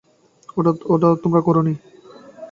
[0.93, 1.73] ওটা তোমরা করোনি।